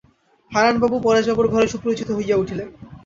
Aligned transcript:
হারানবাবু 0.51 0.97
পরেশবাবুর 1.01 1.47
ঘরে 1.47 1.67
সুপরিচিত 1.67 2.09
হইয়া 2.11 2.35
উঠিলেন। 2.37 2.67